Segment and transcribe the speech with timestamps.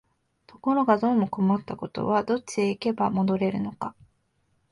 [0.47, 3.93] ところがどうも困ったことは、どっちへ行けば戻れるのか、